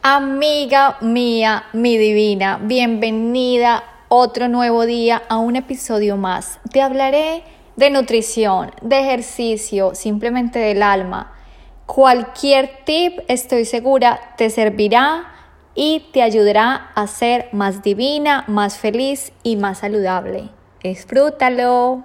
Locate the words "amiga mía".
0.00-1.64